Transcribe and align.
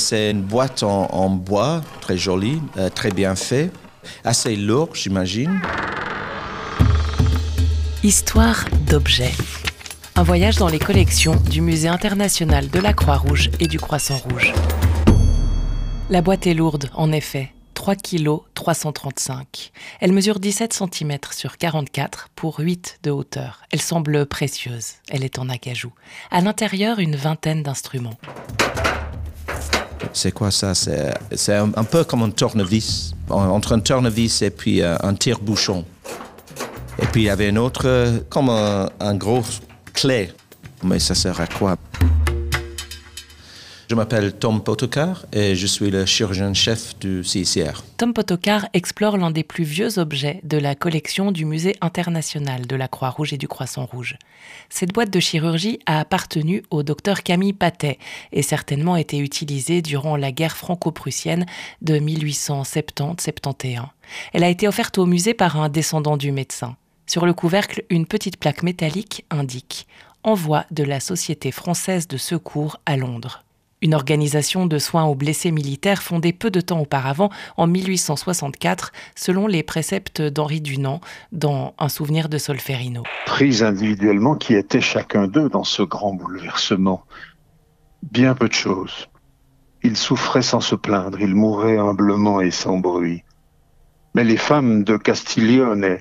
C'est 0.00 0.30
une 0.30 0.40
boîte 0.42 0.82
en, 0.82 1.28
bois, 1.28 1.82
très 2.00 2.16
jolie, 2.16 2.60
euh, 2.78 2.88
très 2.88 3.10
bien 3.10 3.36
fait, 3.36 3.70
assez 4.24 4.56
lourd, 4.56 4.88
j'imagine. 4.94 5.60
Histoire 8.02 8.64
d'objets. 8.88 9.34
Un 10.16 10.22
voyage 10.22 10.56
dans 10.56 10.68
les 10.68 10.78
collections 10.78 11.36
du 11.50 11.60
Musée 11.60 11.88
international 11.88 12.70
de 12.70 12.80
la 12.80 12.94
Croix-Rouge 12.94 13.50
et 13.60 13.66
du 13.66 13.78
Croissant 13.78 14.16
Rouge. 14.16 14.54
La 16.08 16.22
boîte 16.22 16.46
est 16.46 16.54
lourde, 16.54 16.88
en 16.94 17.12
effet. 17.12 17.52
3 17.74 17.94
kg 17.94 18.40
335. 18.54 19.70
Elle 20.00 20.12
mesure 20.12 20.40
17 20.40 20.72
cm 20.72 21.18
sur 21.30 21.58
44 21.58 22.30
pour 22.34 22.58
8 22.58 23.00
de 23.02 23.10
hauteur. 23.10 23.62
Elle 23.70 23.82
semble 23.82 24.24
précieuse. 24.24 24.94
Elle 25.10 25.24
est 25.24 25.38
en 25.38 25.50
acajou. 25.50 25.92
À 26.30 26.40
l'intérieur, 26.40 27.00
une 27.00 27.16
vingtaine 27.16 27.62
d'instruments. 27.62 28.18
C'est 30.12 30.32
quoi 30.32 30.50
ça? 30.50 30.74
C'est 30.74 31.54
un, 31.54 31.84
peu 31.84 32.04
comme 32.04 32.22
un 32.22 32.30
tournevis. 32.30 33.14
Entre 33.28 33.74
un 33.74 33.80
tournevis 33.80 34.42
et 34.42 34.50
puis 34.50 34.82
euh, 34.82 34.96
un 35.02 35.14
tire-bouchon. 35.14 35.84
Et 37.00 37.06
puis 37.06 37.22
il 37.22 37.26
y 37.26 37.30
avait 37.30 37.48
une 37.48 37.58
autre, 37.58 37.82
euh, 37.86 38.18
comme 38.28 38.50
un, 38.50 38.88
un 38.98 39.14
gros 39.14 39.42
clé. 39.94 40.32
Mais 40.82 40.98
ça 40.98 41.14
sert 41.14 41.40
à 41.40 41.46
quoi? 41.46 41.76
Je 43.90 43.96
m'appelle 43.96 44.32
Tom 44.34 44.62
Potokar 44.62 45.26
et 45.32 45.56
je 45.56 45.66
suis 45.66 45.90
le 45.90 46.06
chirurgien-chef 46.06 46.96
du 47.00 47.24
CICR. 47.24 47.82
Tom 47.96 48.14
Potokar 48.14 48.68
explore 48.72 49.16
l'un 49.16 49.32
des 49.32 49.42
plus 49.42 49.64
vieux 49.64 49.98
objets 49.98 50.38
de 50.44 50.58
la 50.58 50.76
collection 50.76 51.32
du 51.32 51.44
Musée 51.44 51.74
international 51.80 52.68
de 52.68 52.76
la 52.76 52.86
Croix-Rouge 52.86 53.32
et 53.32 53.36
du 53.36 53.48
Croissant-Rouge. 53.48 54.16
Cette 54.68 54.92
boîte 54.92 55.10
de 55.10 55.18
chirurgie 55.18 55.80
a 55.86 55.98
appartenu 55.98 56.62
au 56.70 56.84
docteur 56.84 57.24
Camille 57.24 57.52
Patet 57.52 57.98
et 58.30 58.42
certainement 58.42 58.94
été 58.94 59.18
utilisée 59.18 59.82
durant 59.82 60.16
la 60.16 60.30
guerre 60.30 60.56
franco-prussienne 60.56 61.44
de 61.82 61.98
1870-71. 61.98 63.86
Elle 64.32 64.44
a 64.44 64.50
été 64.50 64.68
offerte 64.68 64.98
au 64.98 65.06
musée 65.06 65.34
par 65.34 65.60
un 65.60 65.68
descendant 65.68 66.16
du 66.16 66.30
médecin. 66.30 66.76
Sur 67.08 67.26
le 67.26 67.34
couvercle, 67.34 67.82
une 67.90 68.06
petite 68.06 68.36
plaque 68.36 68.62
métallique 68.62 69.24
indique 69.30 69.88
Envoi 70.22 70.64
de 70.70 70.84
la 70.84 71.00
Société 71.00 71.50
française 71.50 72.06
de 72.06 72.18
secours 72.18 72.76
à 72.86 72.96
Londres 72.96 73.42
une 73.82 73.94
organisation 73.94 74.66
de 74.66 74.78
soins 74.78 75.04
aux 75.04 75.14
blessés 75.14 75.50
militaires 75.50 76.02
fondée 76.02 76.32
peu 76.32 76.50
de 76.50 76.60
temps 76.60 76.80
auparavant, 76.80 77.30
en 77.56 77.66
1864, 77.66 78.92
selon 79.14 79.46
les 79.46 79.62
préceptes 79.62 80.22
d'Henri 80.22 80.60
Dunant, 80.60 81.00
dans 81.32 81.74
Un 81.78 81.88
souvenir 81.88 82.28
de 82.28 82.38
Solferino. 82.38 83.02
Pris 83.26 83.62
individuellement, 83.62 84.34
qui 84.34 84.54
étaient 84.54 84.80
chacun 84.80 85.26
d'eux 85.26 85.48
dans 85.48 85.64
ce 85.64 85.82
grand 85.82 86.14
bouleversement 86.14 87.04
Bien 88.02 88.34
peu 88.34 88.48
de 88.48 88.54
choses. 88.54 89.08
Ils 89.82 89.96
souffraient 89.96 90.42
sans 90.42 90.60
se 90.60 90.74
plaindre, 90.74 91.20
ils 91.20 91.34
mouraient 91.34 91.78
humblement 91.78 92.40
et 92.40 92.50
sans 92.50 92.78
bruit. 92.78 93.24
Mais 94.14 94.24
les 94.24 94.36
femmes 94.36 94.84
de 94.84 94.96
Castiglione, 94.96 95.98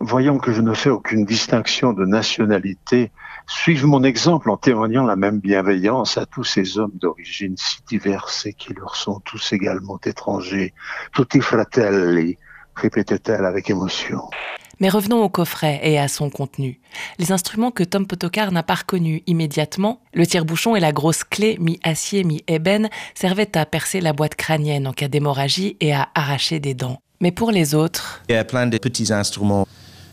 voyant 0.00 0.38
que 0.38 0.52
je 0.52 0.60
ne 0.60 0.74
fais 0.74 0.90
aucune 0.90 1.24
distinction 1.24 1.92
de 1.92 2.04
nationalité, 2.04 3.10
suivent 3.48 3.86
mon 3.86 4.04
exemple 4.04 4.50
en 4.50 4.56
témoignant 4.56 5.04
la 5.04 5.16
même 5.16 5.40
bienveillance 5.40 6.18
à 6.18 6.26
tous 6.26 6.44
ces 6.44 6.78
hommes 6.78 6.92
d'origine 6.94 7.56
si 7.56 7.78
diverses 7.88 8.46
et 8.46 8.52
qui 8.52 8.74
leur 8.74 8.94
sont 8.94 9.20
tous 9.20 9.52
également 9.52 9.98
étrangers. 10.04 10.74
Tutti 11.14 11.40
fratelli, 11.40 12.36
répétait-elle 12.76 13.44
avec 13.44 13.70
émotion. 13.70 14.20
Mais 14.80 14.90
revenons 14.90 15.24
au 15.24 15.28
coffret 15.28 15.80
et 15.82 15.98
à 15.98 16.06
son 16.06 16.30
contenu. 16.30 16.78
Les 17.18 17.32
instruments 17.32 17.72
que 17.72 17.82
Tom 17.82 18.06
Potokar 18.06 18.52
n'a 18.52 18.62
pas 18.62 18.76
reconnus 18.76 19.22
immédiatement, 19.26 20.00
le 20.12 20.24
tire-bouchon 20.24 20.76
et 20.76 20.80
la 20.80 20.92
grosse 20.92 21.24
clé 21.24 21.56
mi-acier, 21.58 22.22
mi-ébène, 22.22 22.88
servaient 23.14 23.56
à 23.56 23.66
percer 23.66 24.00
la 24.00 24.12
boîte 24.12 24.36
crânienne 24.36 24.86
en 24.86 24.92
cas 24.92 25.08
d'hémorragie 25.08 25.76
et 25.80 25.92
à 25.92 26.08
arracher 26.14 26.60
des 26.60 26.74
dents. 26.74 27.00
Mais 27.20 27.32
pour 27.32 27.50
les 27.50 27.74
autres... 27.74 28.22
Il 28.28 28.36
y 28.36 28.38
a 28.38 28.44
plein 28.44 28.68
de 28.68 28.78
petits 28.78 29.12
instruments 29.12 29.66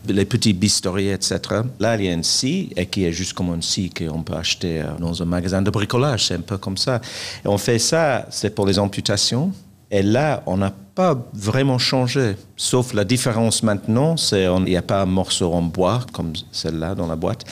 les 0.08 0.24
petits 0.24 0.52
bistouris, 0.52 1.08
etc. 1.08 1.38
Là, 1.80 1.96
il 1.96 2.04
y 2.04 2.08
a 2.08 2.12
une 2.12 2.24
scie, 2.24 2.70
et 2.76 2.86
qui 2.86 3.04
est 3.04 3.12
juste 3.12 3.32
comme 3.32 3.48
une 3.48 3.62
scie 3.62 3.90
qu'on 3.90 4.22
peut 4.22 4.34
acheter 4.34 4.82
euh, 4.82 4.86
dans 4.98 5.22
un 5.22 5.26
magasin 5.26 5.62
de 5.62 5.70
bricolage. 5.70 6.26
C'est 6.26 6.34
un 6.34 6.40
peu 6.40 6.58
comme 6.58 6.76
ça. 6.76 7.00
On 7.44 7.58
fait 7.58 7.78
ça, 7.78 8.26
c'est 8.30 8.54
pour 8.54 8.66
les 8.66 8.78
amputations. 8.78 9.52
Et 9.90 10.02
là, 10.02 10.42
on 10.46 10.56
n'a 10.56 10.72
pas 10.96 11.16
vraiment 11.32 11.78
changé. 11.78 12.34
Sauf 12.56 12.92
la 12.92 13.04
différence 13.04 13.62
maintenant, 13.62 14.16
c'est 14.16 14.46
qu'il 14.46 14.64
n'y 14.64 14.76
a 14.76 14.82
pas 14.82 15.02
un 15.02 15.06
morceau 15.06 15.52
en 15.52 15.62
bois 15.62 16.00
comme 16.12 16.32
celle-là 16.50 16.94
dans 16.94 17.06
la 17.06 17.14
boîte. 17.14 17.44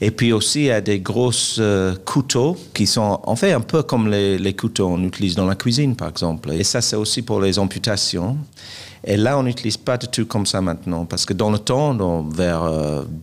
Et 0.00 0.10
puis 0.10 0.32
aussi, 0.32 0.60
il 0.60 0.66
y 0.66 0.70
a 0.70 0.80
des 0.80 1.00
grosses 1.00 1.58
euh, 1.58 1.94
couteaux 2.06 2.56
qui 2.72 2.86
sont 2.86 3.20
en 3.22 3.36
fait 3.36 3.52
un 3.52 3.60
peu 3.60 3.82
comme 3.82 4.08
les, 4.08 4.38
les 4.38 4.54
couteaux 4.54 4.88
qu'on 4.88 5.02
utilise 5.02 5.34
dans 5.34 5.46
la 5.46 5.56
cuisine, 5.56 5.94
par 5.94 6.08
exemple. 6.08 6.52
Et 6.52 6.64
ça, 6.64 6.80
c'est 6.80 6.96
aussi 6.96 7.20
pour 7.20 7.40
les 7.40 7.58
amputations. 7.58 8.38
Et 9.06 9.16
là, 9.16 9.38
on 9.38 9.42
n'utilise 9.42 9.76
pas 9.76 9.98
du 9.98 10.08
tout 10.08 10.24
comme 10.24 10.46
ça 10.46 10.62
maintenant, 10.62 11.04
parce 11.04 11.26
que 11.26 11.34
dans 11.34 11.50
le 11.50 11.58
temps, 11.58 12.22
vers 12.30 12.62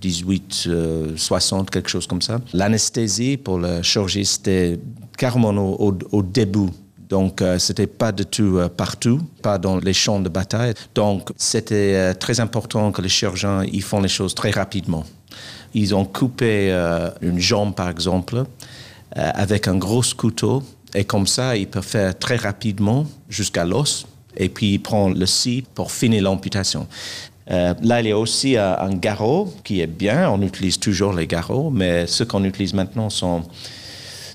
1860, 0.04 0.68
euh, 0.68 1.18
60, 1.18 1.72
quelque 1.72 1.90
chose 1.90 2.06
comme 2.06 2.22
ça, 2.22 2.40
l'anesthésie 2.54 3.38
pour 3.38 3.58
le 3.58 3.82
chirurgie, 3.82 4.26
c'était 4.26 4.80
carrément 5.18 5.50
au, 5.50 6.22
début. 6.22 6.70
Donc, 7.10 7.42
euh, 7.42 7.58
c'était 7.58 7.88
pas 7.88 8.12
du 8.12 8.26
tout 8.26 8.58
euh, 8.58 8.70
partout, 8.70 9.20
pas 9.42 9.58
dans 9.58 9.78
les 9.80 9.94
champs 9.94 10.20
de 10.20 10.30
bataille. 10.30 10.76
Donc, 10.94 11.30
c'était 11.36 12.14
très 12.14 12.40
important 12.40 12.92
que 12.92 13.02
les 13.02 13.10
chirurgiens 13.10 13.64
ils 13.64 13.82
font 13.82 14.02
les 14.02 14.08
choses 14.08 14.36
très 14.36 14.52
rapidement. 14.52 15.04
Ils 15.74 15.96
ont 15.96 16.06
coupé 16.06 16.72
une 17.22 17.40
jambe, 17.40 17.74
par 17.74 17.90
exemple, 17.90 18.44
avec 19.16 19.70
un 19.70 19.78
gros 19.78 20.04
couteau, 20.16 20.64
et 20.94 21.06
comme 21.06 21.26
ça, 21.26 21.56
ils 21.56 21.68
peuvent 21.68 21.84
faire 21.84 22.18
très 22.18 22.36
rapidement 22.36 23.06
jusqu'à 23.30 23.64
l'os 23.64 24.06
et 24.38 24.50
puis 24.50 24.74
il 24.74 24.80
prend 24.80 25.10
le 25.10 25.26
scie 25.26 25.64
pour 25.74 25.92
finir 25.92 26.24
l'amputation. 26.24 26.88
Euh, 27.50 27.74
là, 27.82 28.02
il 28.02 28.08
y 28.08 28.12
a 28.12 28.18
aussi 28.18 28.56
euh, 28.56 28.78
un 28.78 28.96
garrot 28.96 29.54
qui 29.64 29.82
est 29.82 29.88
bien. 29.88 30.30
On 30.30 30.42
utilise 30.42 30.80
toujours 30.80 31.14
les 31.14 31.28
garrots, 31.28 31.70
mais 31.70 32.08
ceux 32.08 32.26
qu'on 32.26 32.44
utilise 32.44 32.74
maintenant 32.74 33.10
sont 33.10 33.44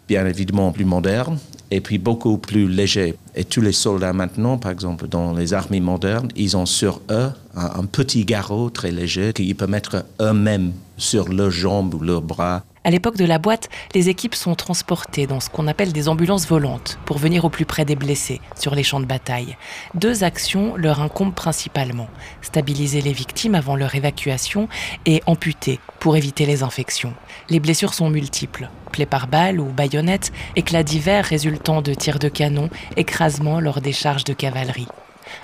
bien 0.08 0.26
évidemment 0.26 0.70
plus 0.72 0.84
modernes 0.84 1.38
et 1.70 1.80
puis 1.80 1.98
beaucoup 1.98 2.38
plus 2.38 2.68
légers. 2.68 3.14
Et 3.34 3.44
tous 3.44 3.60
les 3.60 3.72
soldats 3.72 4.12
maintenant, 4.12 4.58
par 4.58 4.70
exemple, 4.70 5.08
dans 5.08 5.32
les 5.32 5.52
armées 5.54 5.80
modernes, 5.80 6.28
ils 6.36 6.56
ont 6.56 6.66
sur 6.66 7.00
eux 7.10 7.30
un, 7.56 7.84
petit 7.86 8.24
garrot 8.24 8.70
très 8.70 8.92
léger 8.92 9.32
qu'ils 9.32 9.56
peuvent 9.56 9.70
mettre 9.70 10.04
eux-mêmes 10.20 10.72
sur 10.96 11.28
leurs 11.28 11.50
jambes 11.50 11.94
ou 11.94 12.00
leurs 12.00 12.22
bras. 12.22 12.64
À 12.86 12.90
l'époque 12.90 13.16
de 13.16 13.24
la 13.24 13.38
boîte, 13.38 13.68
les 13.96 14.10
équipes 14.10 14.36
sont 14.36 14.54
transportées 14.54 15.26
dans 15.26 15.40
ce 15.40 15.50
qu'on 15.50 15.66
appelle 15.66 15.92
des 15.92 16.08
ambulances 16.08 16.46
volantes 16.46 17.00
pour 17.04 17.18
venir 17.18 17.44
au 17.44 17.48
plus 17.48 17.64
près 17.64 17.84
des 17.84 17.96
blessés 17.96 18.40
sur 18.56 18.76
les 18.76 18.84
champs 18.84 19.00
de 19.00 19.06
bataille. 19.06 19.56
Deux 19.94 20.22
actions 20.22 20.76
leur 20.76 21.00
incombent 21.00 21.34
principalement 21.34 22.06
stabiliser 22.42 23.00
les 23.00 23.12
victimes 23.12 23.56
avant 23.56 23.74
leur 23.74 23.96
évacuation 23.96 24.68
et 25.04 25.20
amputer 25.26 25.80
pour 25.98 26.16
éviter 26.16 26.46
les 26.46 26.62
infections. 26.62 27.14
Les 27.50 27.58
blessures 27.58 27.92
sont 27.92 28.08
multiples 28.08 28.68
plaies 28.92 29.04
par 29.04 29.26
balle 29.26 29.58
ou 29.58 29.64
baïonnettes, 29.64 30.32
éclats 30.54 30.84
divers 30.84 31.24
résultant 31.24 31.82
de 31.82 31.92
tirs 31.92 32.20
de 32.20 32.28
canon, 32.28 32.70
écrasements 32.96 33.58
lors 33.58 33.80
des 33.80 33.92
charges 33.92 34.22
de 34.22 34.32
cavalerie. 34.32 34.86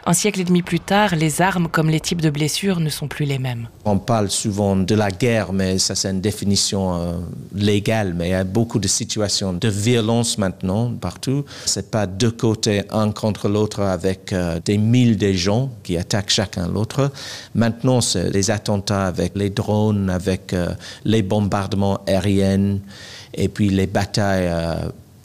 Un 0.04 0.14
siècle 0.14 0.40
et 0.40 0.44
demi 0.44 0.62
plus 0.62 0.80
tard, 0.80 1.14
les 1.14 1.40
armes 1.40 1.68
comme 1.68 1.88
les 1.88 2.00
types 2.00 2.20
de 2.20 2.30
blessures 2.30 2.80
ne 2.80 2.88
sont 2.88 3.08
plus 3.08 3.24
les 3.24 3.38
mêmes. 3.38 3.68
On 3.84 3.98
parle 3.98 4.30
souvent 4.30 4.76
de 4.76 4.94
la 4.94 5.10
guerre, 5.10 5.52
mais 5.52 5.78
ça 5.78 5.94
c'est 5.94 6.10
une 6.10 6.20
définition 6.20 6.94
euh, 6.94 7.12
légale. 7.54 8.14
Mais 8.14 8.28
il 8.28 8.30
y 8.32 8.34
a 8.34 8.44
beaucoup 8.44 8.78
de 8.78 8.88
situations 8.88 9.52
de 9.52 9.68
violence 9.68 10.38
maintenant 10.38 10.92
partout. 10.92 11.44
C'est 11.66 11.90
pas 11.90 12.06
deux 12.06 12.30
côtés, 12.30 12.82
un 12.90 13.12
contre 13.12 13.48
l'autre, 13.48 13.80
avec 13.80 14.32
euh, 14.32 14.60
des 14.64 14.78
mille 14.78 15.16
de 15.16 15.32
gens 15.32 15.70
qui 15.82 15.96
attaquent 15.96 16.30
chacun 16.30 16.68
l'autre. 16.68 17.10
Maintenant, 17.54 18.00
c'est 18.00 18.30
les 18.30 18.50
attentats 18.50 19.06
avec 19.06 19.32
les 19.36 19.50
drones, 19.50 20.10
avec 20.10 20.52
euh, 20.52 20.74
les 21.04 21.22
bombardements 21.22 22.00
aériens 22.06 22.78
et 23.34 23.48
puis 23.48 23.70
les 23.70 23.86
batailles 23.86 24.50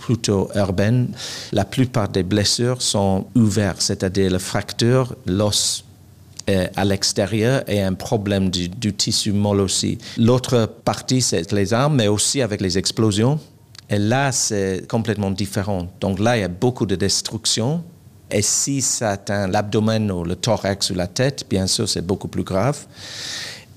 plutôt 0.08 0.50
urbaine, 0.56 1.10
la 1.52 1.66
plupart 1.66 2.08
des 2.08 2.24
blessures 2.24 2.82
sont 2.82 3.26
ouvertes, 3.36 3.82
c'est-à-dire 3.82 4.32
la 4.32 4.40
fracture, 4.40 5.18
l'os 5.26 5.84
à 6.78 6.86
l'extérieur 6.86 7.62
et 7.68 7.82
un 7.82 7.94
problème 7.94 8.50
du, 8.50 8.94
tissu 8.94 9.34
molle 9.34 9.60
aussi. 9.60 9.98
L'autre 10.18 10.66
partie, 10.86 11.22
c'est 11.22 11.52
les 11.52 11.74
armes, 11.74 11.98
mais 11.98 12.08
aussi 12.08 12.42
avec 12.42 12.62
les 12.62 12.78
explosions. 12.78 13.38
Et 13.90 14.00
là, 14.00 14.32
c'est 14.32 14.88
complètement 14.88 15.30
différent. 15.30 15.90
Donc 16.00 16.20
là, 16.20 16.38
il 16.38 16.40
y 16.40 16.46
a 16.46 16.48
beaucoup 16.48 16.86
de 16.86 16.96
destruction. 16.96 17.84
Et 18.32 18.42
si 18.42 18.82
ça 18.82 19.10
atteint 19.10 19.46
l'abdomen 19.48 20.10
ou 20.10 20.24
le 20.24 20.38
thorax 20.38 20.90
ou 20.90 20.96
la 20.96 21.08
tête, 21.08 21.46
bien 21.50 21.68
sûr, 21.68 21.90
c'est 21.90 22.06
beaucoup 22.06 22.30
plus 22.30 22.44
grave. 22.44 22.78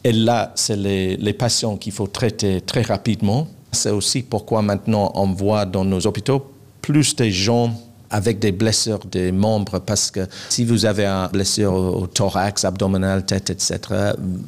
Et 0.05 0.13
là, 0.13 0.53
c'est 0.55 0.77
les, 0.77 1.17
les 1.17 1.33
patients 1.33 1.77
qu'il 1.77 1.93
faut 1.93 2.07
traiter 2.07 2.61
très 2.61 2.83
rapidement. 2.83 3.49
C'est 3.73 3.91
aussi 3.91 4.23
pourquoi 4.23 4.63
maintenant 4.63 5.13
on 5.15 5.33
voit 5.33 5.65
dans 5.65 5.85
nos 5.85 6.07
hôpitaux 6.07 6.51
plus 6.83 7.15
de 7.17 7.29
gens 7.29 7.73
avec 8.11 8.41
des 8.41 8.53
blessures 8.53 9.01
des 9.11 9.31
membres 9.31 9.79
parce 9.79 10.11
que 10.11 10.27
si 10.49 10.65
vous 10.65 10.85
avez 10.85 11.07
une 11.07 11.29
blessure 11.29 11.73
au 11.73 12.07
thorax, 12.07 12.65
abdominal, 12.65 13.25
tête, 13.25 13.51
etc., 13.51 13.79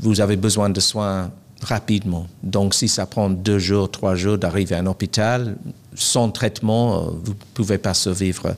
vous 0.01 0.21
avez 0.21 0.37
besoin 0.37 0.69
de 0.69 0.81
soins 0.81 1.31
rapidement. 1.63 2.27
Donc 2.43 2.75
si 2.75 2.89
ça 2.89 3.07
prend 3.07 3.31
deux 3.31 3.61
jours, 3.61 3.89
trois 3.91 4.17
jours 4.17 4.37
d'arriver 4.37 4.75
à 4.75 4.81
un 4.81 4.87
hôpital, 4.87 5.57
sans 5.95 6.31
traitement, 6.31 6.97
euh, 6.97 7.11
vous 7.23 7.33
ne 7.33 7.55
pouvez 7.55 7.79
pas 7.79 7.95
survivre. 7.95 8.57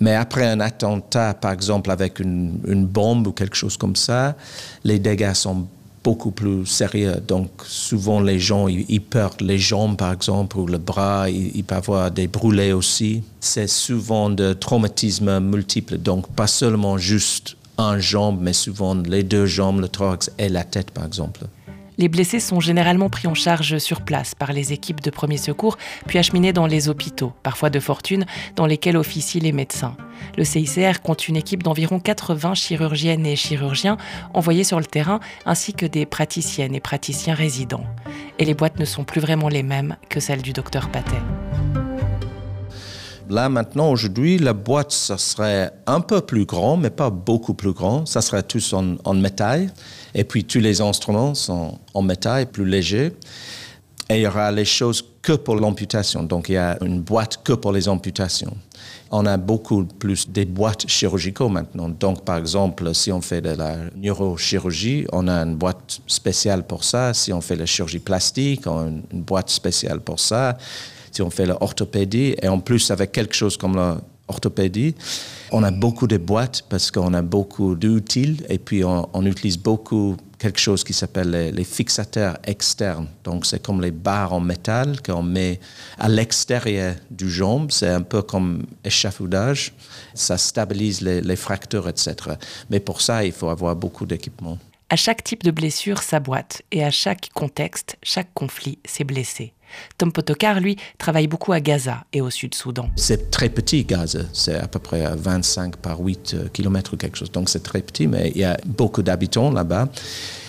Mais 0.00 0.14
après 0.14 0.46
un 0.46 0.58
attentat, 0.58 1.34
par 1.34 1.52
exemple 1.52 1.90
avec 1.90 2.18
une, 2.18 2.58
une 2.66 2.84
bombe 2.84 3.28
ou 3.28 3.32
quelque 3.32 3.56
chose 3.56 3.76
comme 3.76 3.94
ça, 3.94 4.34
les 4.82 4.98
dégâts 4.98 5.34
sont 5.34 5.66
beaucoup 6.06 6.30
plus 6.30 6.64
sérieux. 6.66 7.16
Donc, 7.26 7.50
souvent, 7.66 8.20
les 8.20 8.38
gens, 8.38 8.68
ils, 8.68 9.00
perdent 9.00 9.40
les 9.40 9.58
jambes, 9.58 9.96
par 9.96 10.12
exemple, 10.12 10.56
ou 10.56 10.64
le 10.64 10.78
bras, 10.78 11.28
ils, 11.28 11.64
peuvent 11.64 11.78
avoir 11.78 12.12
des 12.12 12.28
brûlés 12.28 12.70
aussi. 12.70 13.24
C'est 13.40 13.66
souvent 13.68 14.30
de 14.30 14.52
traumatismes 14.52 15.40
multiples. 15.40 15.98
Donc, 15.98 16.28
pas 16.28 16.46
seulement 16.46 16.96
juste 16.96 17.56
un 17.76 17.98
jambe, 17.98 18.38
mais 18.40 18.52
souvent 18.52 18.94
les 18.94 19.24
deux 19.24 19.46
jambes, 19.46 19.80
le 19.80 19.88
thorax 19.88 20.30
et 20.38 20.48
la 20.48 20.62
tête, 20.62 20.92
par 20.92 21.04
exemple. 21.04 21.40
Les 21.98 22.08
blessés 22.08 22.40
sont 22.40 22.60
généralement 22.60 23.08
pris 23.08 23.26
en 23.26 23.34
charge 23.34 23.78
sur 23.78 24.02
place 24.02 24.34
par 24.34 24.52
les 24.52 24.72
équipes 24.72 25.00
de 25.00 25.10
premiers 25.10 25.36
secours, 25.38 25.78
puis 26.06 26.18
acheminés 26.18 26.52
dans 26.52 26.66
les 26.66 26.88
hôpitaux, 26.88 27.32
parfois 27.42 27.70
de 27.70 27.80
fortune, 27.80 28.26
dans 28.54 28.66
lesquels 28.66 28.96
officient 28.96 29.40
les 29.42 29.52
médecins. 29.52 29.96
Le 30.36 30.44
CICR 30.44 31.00
compte 31.02 31.28
une 31.28 31.36
équipe 31.36 31.62
d'environ 31.62 31.98
80 31.98 32.54
chirurgiennes 32.54 33.26
et 33.26 33.36
chirurgiens 33.36 33.96
envoyés 34.34 34.64
sur 34.64 34.78
le 34.78 34.86
terrain, 34.86 35.20
ainsi 35.46 35.72
que 35.72 35.86
des 35.86 36.06
praticiennes 36.06 36.74
et 36.74 36.80
praticiens 36.80 37.34
résidents. 37.34 37.84
Et 38.38 38.44
les 38.44 38.54
boîtes 38.54 38.78
ne 38.78 38.84
sont 38.84 39.04
plus 39.04 39.20
vraiment 39.20 39.48
les 39.48 39.62
mêmes 39.62 39.96
que 40.08 40.20
celles 40.20 40.42
du 40.42 40.52
docteur 40.52 40.90
Patet. 40.90 41.16
Là, 43.28 43.48
maintenant, 43.48 43.90
aujourd'hui, 43.90 44.38
la 44.38 44.52
boîte, 44.52 44.92
ça 44.92 45.18
serait 45.18 45.72
un 45.86 46.00
peu 46.00 46.20
plus 46.20 46.44
grand, 46.44 46.76
mais 46.76 46.90
pas 46.90 47.10
beaucoup 47.10 47.54
plus 47.54 47.72
grand. 47.72 48.06
Ça 48.06 48.22
serait 48.22 48.42
tous 48.42 48.72
en, 48.72 49.14
métal. 49.14 49.72
Et 50.14 50.24
puis, 50.24 50.44
tous 50.44 50.60
les 50.60 50.80
instruments 50.80 51.34
sont 51.34 51.78
en 51.94 52.02
métal, 52.02 52.46
plus 52.46 52.64
légers. 52.64 53.12
Et 54.08 54.18
il 54.18 54.20
y 54.20 54.26
aura 54.28 54.52
les 54.52 54.64
choses 54.64 55.04
que 55.22 55.32
pour 55.32 55.56
l'amputation. 55.56 56.22
Donc, 56.22 56.48
il 56.48 56.52
y 56.52 56.56
a 56.56 56.78
une 56.84 57.00
boîte 57.00 57.40
que 57.42 57.52
pour 57.52 57.72
les 57.72 57.88
amputations. 57.88 58.56
On 59.10 59.26
a 59.26 59.36
beaucoup 59.36 59.84
plus 59.84 60.28
des 60.30 60.44
boîtes 60.44 60.88
chirurgicales 60.88 61.50
maintenant. 61.50 61.88
Donc, 61.88 62.24
par 62.24 62.36
exemple, 62.36 62.94
si 62.94 63.10
on 63.10 63.20
fait 63.20 63.40
de 63.40 63.50
la 63.50 63.76
neurochirurgie, 63.96 65.06
on 65.12 65.26
a 65.26 65.42
une 65.42 65.56
boîte 65.56 66.00
spéciale 66.06 66.64
pour 66.64 66.84
ça. 66.84 67.12
Si 67.12 67.32
on 67.32 67.40
fait 67.40 67.56
la 67.56 67.66
chirurgie 67.66 67.98
plastique, 67.98 68.68
on 68.68 68.78
a 68.78 68.86
une 68.86 69.22
boîte 69.22 69.50
spéciale 69.50 70.00
pour 70.00 70.20
ça 70.20 70.56
si 71.16 71.22
on 71.22 71.30
fait 71.30 71.46
l'orthopédie, 71.46 72.34
et 72.42 72.48
en 72.48 72.60
plus 72.60 72.90
avec 72.90 73.10
quelque 73.12 73.34
chose 73.34 73.56
comme 73.56 73.74
l'orthopédie, 73.74 74.94
on 75.50 75.62
a 75.62 75.70
beaucoup 75.70 76.06
de 76.06 76.18
boîtes 76.18 76.64
parce 76.68 76.90
qu'on 76.90 77.14
a 77.14 77.22
beaucoup 77.22 77.74
d'outils 77.74 78.36
et 78.50 78.58
puis 78.58 78.84
on, 78.84 79.24
utilise 79.24 79.56
beaucoup 79.56 80.16
quelque 80.38 80.60
chose 80.60 80.84
qui 80.84 80.92
s'appelle 80.92 81.30
les, 81.54 81.64
fixateurs 81.64 82.36
externes. 82.44 83.08
Donc 83.24 83.46
c'est 83.46 83.64
comme 83.64 83.80
les 83.80 83.92
barres 83.92 84.34
en 84.34 84.40
métal 84.40 85.00
qu'on 85.00 85.22
met 85.22 85.58
à 85.98 86.08
l'extérieur 86.08 86.96
du 87.10 87.30
jambe. 87.30 87.70
C'est 87.70 87.88
un 87.88 88.02
peu 88.02 88.20
comme 88.20 88.66
échafaudage. 88.84 89.72
Ça 90.12 90.36
stabilise 90.36 91.00
les, 91.00 91.36
fractures, 91.36 91.88
etc. 91.88 92.14
Mais 92.68 92.80
pour 92.80 93.00
ça, 93.00 93.24
il 93.24 93.32
faut 93.32 93.48
avoir 93.48 93.74
beaucoup 93.74 94.04
d'équipement. 94.04 94.58
À 94.90 94.96
chaque 94.96 95.24
type 95.24 95.42
de 95.42 95.50
blessure, 95.50 96.02
sa 96.02 96.20
boîte, 96.20 96.62
et 96.70 96.84
à 96.84 96.90
chaque 96.92 97.30
contexte, 97.34 97.96
chaque 98.02 98.32
conflit, 98.34 98.78
ses 98.84 99.02
blessés. 99.02 99.52
Tom 99.98 100.12
Potokar, 100.12 100.60
lui, 100.60 100.76
travaille 100.98 101.26
beaucoup 101.26 101.52
à 101.52 101.60
Gaza 101.60 102.04
et 102.12 102.20
au 102.20 102.30
Sud-Soudan. 102.30 102.90
C'est 102.96 103.30
très 103.30 103.48
petit, 103.48 103.84
Gaza. 103.84 104.20
C'est 104.32 104.56
à 104.56 104.68
peu 104.68 104.78
près 104.78 105.04
25 105.16 105.76
par 105.76 106.00
8 106.00 106.34
euh, 106.34 106.48
km 106.52 106.94
ou 106.94 106.96
quelque 106.96 107.16
chose. 107.16 107.30
Donc 107.30 107.48
c'est 107.48 107.62
très 107.62 107.80
petit, 107.80 108.06
mais 108.06 108.32
il 108.34 108.40
y 108.40 108.44
a 108.44 108.56
beaucoup 108.64 109.02
d'habitants 109.02 109.50
là-bas. 109.50 109.88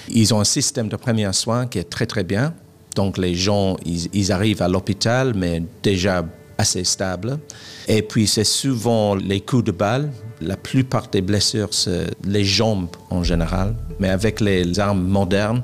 Ils 0.10 0.34
ont 0.34 0.40
un 0.40 0.46
système 0.46 0.90
de 0.90 0.96
premiers 0.96 1.34
soins 1.34 1.68
qui 1.68 1.80
est 1.80 1.90
très, 1.90 2.06
très 2.06 2.24
bien. 2.24 2.54
Donc 2.96 3.18
les 3.18 3.36
gens, 3.36 3.78
ils, 3.86 4.32
arrivent 4.32 4.64
à 4.64 4.68
l'hôpital, 4.68 5.34
mais 5.36 5.62
déjà 5.84 6.26
assez 6.58 6.84
stable. 6.84 7.38
Et 7.88 8.02
puis 8.02 8.26
c'est 8.26 8.44
souvent 8.44 9.14
les 9.14 9.42
coups 9.42 9.66
de 9.66 9.72
balle. 9.72 10.12
La 10.42 10.58
plupart 10.58 11.08
des 11.10 11.22
blessures, 11.22 11.74
c'est 11.74 12.08
les 12.24 12.44
jambes 12.44 12.90
en 13.12 13.24
général. 13.24 13.76
Mais 14.00 14.10
avec 14.10 14.42
les 14.42 14.80
armes 14.80 15.08
modernes, 15.08 15.62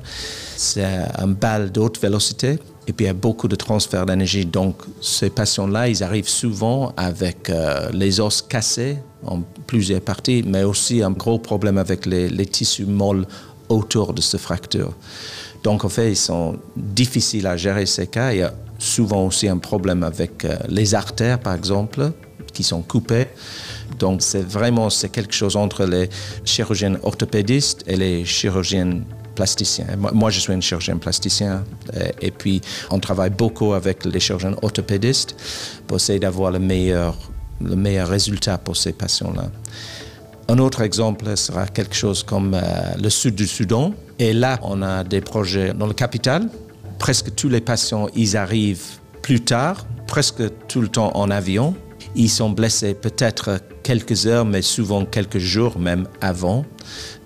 c'est 0.56 0.84
un 1.18 1.26
balle 1.26 1.72
d'haute 1.72 2.00
vélocité. 2.00 2.58
Et 2.86 2.92
puis 2.92 3.04
il 3.04 3.08
y 3.08 3.10
a 3.10 3.14
beaucoup 3.14 3.48
de 3.48 3.56
transfert 3.56 4.06
d'énergie. 4.06 4.44
Donc 4.44 4.82
ces 5.00 5.30
patients-là, 5.30 5.88
ils 5.88 6.02
arrivent 6.02 6.28
souvent 6.28 6.92
avec 6.96 7.48
euh, 7.50 7.90
les 7.92 8.20
os 8.20 8.42
cassés 8.42 8.98
en 9.24 9.40
plusieurs 9.66 10.02
parties, 10.02 10.44
mais 10.46 10.64
aussi 10.64 11.02
un 11.02 11.10
gros 11.10 11.38
problème 11.38 11.78
avec 11.78 12.04
les, 12.06 12.46
tissus 12.46 12.84
molles 12.84 13.26
autour 13.68 14.12
de 14.12 14.20
ces 14.20 14.38
fractures. 14.38 14.92
Donc 15.62 15.84
en 15.84 15.88
fait, 15.88 16.10
ils 16.10 16.16
sont 16.16 16.58
difficiles 16.76 17.46
à 17.46 17.56
gérer 17.56 17.86
ces 17.86 18.06
cas. 18.06 18.32
Il 18.32 18.38
y 18.40 18.42
a 18.42 18.52
souvent 18.78 19.26
aussi 19.26 19.48
un 19.48 19.56
problème 19.58 20.02
avec 20.02 20.44
euh, 20.44 20.56
les 20.68 20.94
artères, 20.94 21.40
par 21.40 21.54
exemple, 21.54 22.12
qui 22.52 22.62
sont 22.62 22.82
coupées. 22.82 23.28
Donc 23.98 24.20
c'est 24.20 24.46
vraiment 24.46 24.90
c'est 24.90 25.08
quelque 25.08 25.34
chose 25.34 25.56
entre 25.56 25.84
les 25.84 26.10
chirurgiens 26.44 26.96
orthopédistes 27.02 27.82
et 27.86 27.96
les 27.96 28.24
chirurgiens 28.24 29.00
plasticiens. 29.34 29.86
Moi, 29.96 30.30
je 30.30 30.40
suis 30.40 30.52
un 30.52 30.60
chirurgien 30.60 30.96
plasticien 30.96 31.64
et, 32.20 32.30
puis 32.30 32.60
on 32.90 32.98
travaille 32.98 33.30
beaucoup 33.30 33.72
avec 33.72 34.04
les 34.04 34.20
chirurgiens 34.20 34.54
orthopédistes 34.62 35.36
pour 35.86 35.96
essayer 35.96 36.18
d'avoir 36.18 36.50
le 36.50 36.58
meilleur, 36.58 37.16
le 37.60 37.76
meilleur 37.76 38.08
résultat 38.08 38.58
pour 38.58 38.76
ces 38.76 38.92
patients-là. 38.92 39.50
Un 40.48 40.58
autre 40.58 40.82
exemple 40.82 41.36
sera 41.36 41.66
quelque 41.66 41.94
chose 41.94 42.22
comme 42.22 42.52
euh, 42.54 42.60
le 43.02 43.08
sud 43.08 43.34
du 43.34 43.46
Soudan. 43.46 43.94
Et 44.18 44.34
là, 44.34 44.58
on 44.62 44.82
a 44.82 45.02
des 45.02 45.22
projets 45.22 45.72
dans 45.72 45.86
le 45.86 45.94
capital 45.94 46.50
presque 46.98 47.34
tous 47.34 47.48
les 47.48 47.60
patients, 47.60 48.08
ils 48.14 48.36
arrivent 48.36 48.98
plus 49.22 49.40
tard, 49.40 49.86
presque 50.06 50.42
tout 50.68 50.80
le 50.80 50.88
temps 50.88 51.12
en 51.14 51.30
avion. 51.30 51.74
Ils 52.14 52.30
sont 52.30 52.50
blessés 52.50 52.94
peut-être 52.94 53.60
quelques 53.82 54.26
heures, 54.26 54.44
mais 54.44 54.62
souvent 54.62 55.04
quelques 55.04 55.38
jours 55.38 55.78
même 55.78 56.06
avant. 56.20 56.64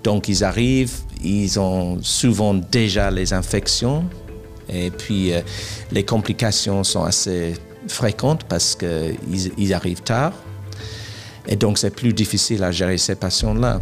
Donc 0.03 0.27
ils 0.27 0.43
arrivent, 0.43 0.95
ils 1.21 1.59
ont 1.59 1.99
souvent 2.01 2.53
déjà 2.53 3.11
les 3.11 3.33
infections 3.33 4.05
et 4.69 4.91
puis 4.91 5.33
euh, 5.33 5.41
les 5.91 6.03
complications 6.03 6.83
sont 6.83 7.03
assez 7.03 7.55
fréquentes 7.87 8.43
parce 8.43 8.75
qu'ils 8.75 9.51
ils 9.57 9.73
arrivent 9.73 10.01
tard. 10.01 10.33
Et 11.47 11.55
donc 11.55 11.77
c'est 11.77 11.89
plus 11.89 12.13
difficile 12.13 12.63
à 12.63 12.71
gérer 12.71 12.97
ces 12.97 13.15
patients-là. 13.15 13.81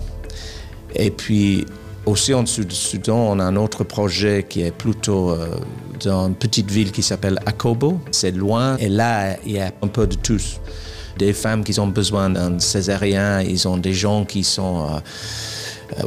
Et 0.96 1.12
puis 1.12 1.66
aussi 2.06 2.34
en 2.34 2.44
dessous 2.44 2.64
du 2.64 2.76
Soudan, 2.76 3.18
on 3.18 3.40
a 3.40 3.44
un 3.44 3.56
autre 3.58 3.84
projet 3.84 4.46
qui 4.48 4.62
est 4.62 4.72
plutôt 4.72 5.32
euh, 5.32 5.58
dans 6.04 6.28
une 6.28 6.36
petite 6.36 6.72
ville 6.72 6.92
qui 6.92 7.04
s'appelle 7.04 7.40
Akobo. 7.46 8.00
C'est 8.12 8.32
loin 8.32 8.78
et 8.78 8.90
là, 8.90 9.36
il 9.46 9.54
y 9.54 9.60
a 9.60 9.72
un 9.82 9.88
peu 9.88 10.08
de 10.08 10.16
tous. 10.16 10.60
Des 11.18 11.34
femmes 11.34 11.64
qui 11.64 11.78
ont 11.80 11.88
besoin 11.88 12.30
d'un 12.30 12.60
césarien, 12.60 13.42
ils 13.42 13.68
ont 13.68 13.78
des 13.78 13.94
gens 13.94 14.24
qui 14.24 14.44
sont... 14.44 14.86
Euh, 14.86 15.00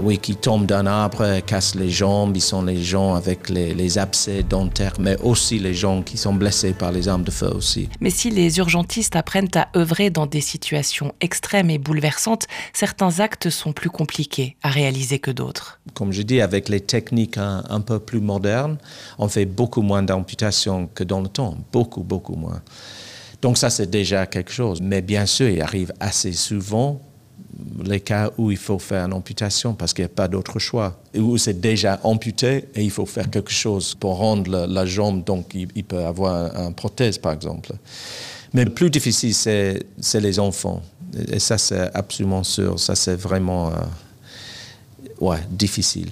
oui, 0.00 0.18
qui 0.18 0.36
tombent 0.36 0.66
d'un 0.66 0.86
arbre, 0.86 1.40
cassent 1.40 1.74
les 1.74 1.90
jambes. 1.90 2.36
Ils 2.36 2.42
sont 2.42 2.62
les 2.62 2.82
gens 2.82 3.14
avec 3.14 3.48
les, 3.48 3.98
abcès 3.98 4.42
dentaires, 4.42 4.94
mais 5.00 5.18
aussi 5.20 5.58
les 5.58 5.74
gens 5.74 6.02
qui 6.02 6.16
sont 6.16 6.34
blessés 6.34 6.72
par 6.72 6.92
les 6.92 7.08
armes 7.08 7.24
de 7.24 7.30
feu 7.30 7.50
aussi. 7.54 7.88
Mais 8.00 8.10
si 8.10 8.30
les 8.30 8.58
urgentistes 8.58 9.16
apprennent 9.16 9.48
à 9.54 9.68
œuvrer 9.76 10.10
dans 10.10 10.26
des 10.26 10.40
situations 10.40 11.12
extrêmes 11.20 11.70
et 11.70 11.78
bouleversantes, 11.78 12.46
certains 12.72 13.20
actes 13.20 13.50
sont 13.50 13.72
plus 13.72 13.90
compliqués 13.90 14.56
à 14.62 14.70
réaliser 14.70 15.18
que 15.18 15.30
d'autres. 15.30 15.80
Comme 15.94 16.12
je 16.12 16.22
dis, 16.22 16.40
avec 16.40 16.68
les 16.68 16.80
techniques 16.80 17.38
un, 17.38 17.64
un 17.68 17.80
peu 17.80 17.98
plus 17.98 18.20
modernes, 18.20 18.78
on 19.18 19.28
fait 19.28 19.46
beaucoup 19.46 19.82
moins 19.82 20.02
d'amputations 20.02 20.88
que 20.94 21.04
dans 21.04 21.20
le 21.20 21.28
temps, 21.28 21.56
beaucoup, 21.72 22.02
beaucoup 22.02 22.36
moins. 22.36 22.62
Donc 23.42 23.56
ça, 23.56 23.70
c'est 23.70 23.88
déjà 23.88 24.26
quelque 24.26 24.52
chose. 24.52 24.80
Mais 24.80 25.02
bien 25.02 25.26
sûr, 25.26 25.48
il 25.48 25.62
arrive 25.62 25.92
assez 26.00 26.32
souvent 26.32 27.00
les 27.84 28.00
cas 28.00 28.30
où 28.38 28.50
il 28.50 28.56
faut 28.56 28.78
faire 28.78 29.04
une 29.06 29.12
amputation 29.12 29.74
parce 29.74 29.92
qu'il 29.92 30.04
n'y 30.04 30.10
a 30.10 30.14
pas 30.14 30.28
d'autre 30.28 30.58
choix, 30.58 31.00
où 31.16 31.38
c'est 31.38 31.60
déjà 31.60 32.00
amputé 32.02 32.66
et 32.74 32.82
il 32.82 32.90
faut 32.90 33.06
faire 33.06 33.30
quelque 33.30 33.50
chose 33.50 33.94
pour 33.94 34.16
rendre 34.16 34.66
la, 34.66 34.86
jambe, 34.86 35.24
donc 35.24 35.54
il, 35.54 35.84
peut 35.84 36.04
avoir 36.04 36.54
une 36.56 36.74
prothèse 36.74 37.18
par 37.18 37.32
exemple. 37.32 37.72
Mais 38.52 38.64
le 38.64 38.70
plus 38.70 38.90
difficile, 38.90 39.34
c'est 39.34 40.20
les 40.20 40.38
enfants. 40.38 40.82
Et 41.28 41.38
ça, 41.38 41.58
c'est 41.58 41.94
absolument 41.94 42.44
sûr. 42.44 42.78
Ça, 42.78 42.94
c'est 42.94 43.16
vraiment 43.16 43.68
euh, 43.68 43.72
ouais, 45.20 45.40
difficile. 45.50 46.10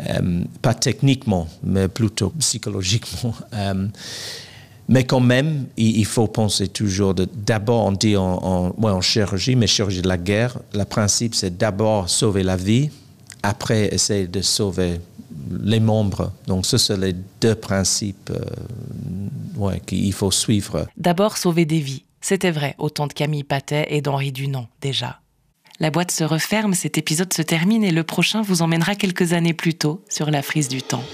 Euh, 0.00 0.44
pas 0.62 0.74
techniquement, 0.74 1.48
mais 1.62 1.88
plutôt 1.88 2.30
psychologiquement. 2.38 3.34
Euh, 3.54 3.88
mais 4.88 5.04
quand 5.04 5.20
même, 5.20 5.66
il, 5.76 6.04
faut 6.06 6.26
penser 6.26 6.68
toujours 6.68 7.14
d'abord, 7.14 7.86
on 7.86 7.92
dit 7.92 8.16
en, 8.16 8.74
en, 8.80 9.00
chirurgie, 9.00 9.54
mais 9.54 9.66
chirurgie 9.66 10.02
de 10.02 10.08
la 10.08 10.16
guerre, 10.16 10.58
le 10.72 10.84
principe 10.84 11.34
c'est 11.34 11.56
d'abord 11.56 12.08
sauver 12.08 12.42
la 12.42 12.56
vie, 12.56 12.90
après 13.42 13.94
essayer 13.94 14.26
de 14.26 14.40
sauver 14.40 15.00
les 15.62 15.80
membres. 15.80 16.32
Donc, 16.46 16.66
ce 16.66 16.78
sont 16.78 16.98
les 16.98 17.14
deux 17.40 17.54
principes 17.54 18.30
euh, 18.30 19.76
qu'il 19.86 20.12
faut 20.12 20.30
suivre. 20.30 20.86
D'abord, 20.96 21.36
sauver 21.36 21.64
des 21.64 21.80
vies. 21.80 22.04
C'était 22.20 22.50
vrai 22.50 22.74
au 22.78 22.90
temps 22.90 23.06
de 23.06 23.12
Camille 23.12 23.44
Patet 23.44 23.86
et 23.90 24.02
d'Henri 24.02 24.32
Dunant, 24.32 24.68
déjà. 24.80 25.20
La 25.80 25.90
boîte 25.90 26.10
se 26.10 26.24
referme, 26.24 26.74
cet 26.74 26.98
épisode 26.98 27.32
se 27.32 27.42
termine 27.42 27.84
et 27.84 27.92
le 27.92 28.02
prochain 28.02 28.42
vous 28.42 28.62
emmènera 28.62 28.96
quelques 28.96 29.32
années 29.32 29.54
plus 29.54 29.74
tôt 29.74 30.04
sur 30.08 30.30
la 30.30 30.42
frise 30.42 30.68
du 30.68 30.82
temps. 30.82 31.04